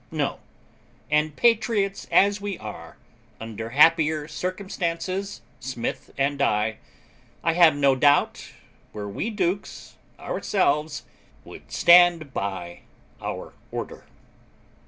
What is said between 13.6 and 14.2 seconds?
order.